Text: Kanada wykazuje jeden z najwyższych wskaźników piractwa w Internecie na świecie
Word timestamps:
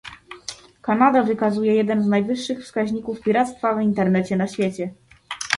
Kanada 0.81 1.23
wykazuje 1.23 1.75
jeden 1.75 2.01
z 2.03 2.07
najwyższych 2.07 2.63
wskaźników 2.63 3.21
piractwa 3.21 3.73
w 3.75 3.81
Internecie 3.81 4.35
na 4.35 4.47
świecie 4.47 4.91